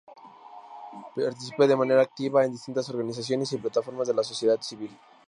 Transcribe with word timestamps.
Participa 1.17 1.67
de 1.67 1.75
manera 1.81 2.01
activa 2.01 2.43
en 2.43 2.53
distintas 2.53 2.89
organizaciones 2.89 3.53
y 3.53 3.57
plataformas 3.59 4.07
de 4.07 4.15
la 4.15 4.23
sociedad 4.23 4.59
civil. 4.59 4.89